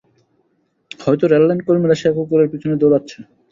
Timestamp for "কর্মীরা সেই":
1.65-2.13